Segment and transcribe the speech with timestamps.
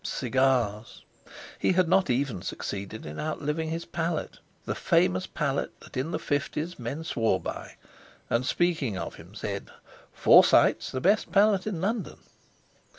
[0.03, 1.03] Cigars!
[1.59, 6.17] He had not even succeeded in out living his palate—the famous palate that in the
[6.17, 7.75] fifties men swore by,
[8.27, 9.69] and speaking of him, said:
[10.11, 12.17] "Forsyte's the best palate in London!"